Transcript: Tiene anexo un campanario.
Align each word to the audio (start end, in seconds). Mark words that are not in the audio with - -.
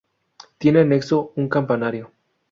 Tiene 0.57 0.79
anexo 0.79 1.31
un 1.35 1.47
campanario. 1.47 2.09